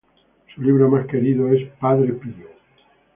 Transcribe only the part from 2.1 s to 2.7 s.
Pío.